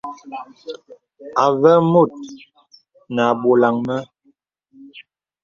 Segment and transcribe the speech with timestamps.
[1.43, 2.11] Avə mùt
[3.13, 3.95] nə à bɔlaŋ mə.